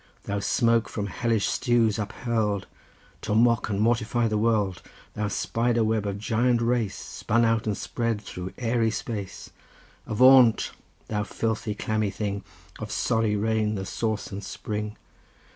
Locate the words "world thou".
4.39-5.27